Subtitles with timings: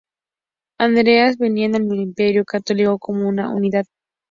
[0.79, 3.85] Andreas veía al Imperio carolingio como una unidad.